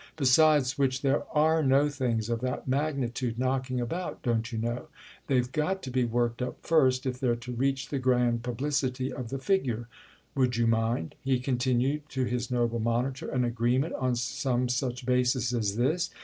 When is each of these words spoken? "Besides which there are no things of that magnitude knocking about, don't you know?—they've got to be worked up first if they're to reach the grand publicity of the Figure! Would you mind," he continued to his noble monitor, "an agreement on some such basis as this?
"Besides 0.17 0.79
which 0.79 1.03
there 1.03 1.25
are 1.31 1.61
no 1.61 1.87
things 1.87 2.27
of 2.27 2.41
that 2.41 2.67
magnitude 2.67 3.37
knocking 3.37 3.79
about, 3.79 4.23
don't 4.23 4.51
you 4.51 4.57
know?—they've 4.57 5.51
got 5.51 5.83
to 5.83 5.91
be 5.91 6.05
worked 6.05 6.41
up 6.41 6.57
first 6.63 7.05
if 7.05 7.19
they're 7.19 7.35
to 7.35 7.51
reach 7.51 7.89
the 7.89 7.99
grand 7.99 8.41
publicity 8.41 9.13
of 9.13 9.29
the 9.29 9.37
Figure! 9.37 9.87
Would 10.33 10.55
you 10.57 10.65
mind," 10.65 11.13
he 11.23 11.37
continued 11.39 12.09
to 12.09 12.23
his 12.23 12.49
noble 12.49 12.79
monitor, 12.79 13.27
"an 13.29 13.45
agreement 13.45 13.93
on 13.93 14.15
some 14.15 14.69
such 14.69 15.05
basis 15.05 15.53
as 15.53 15.75
this? 15.75 16.09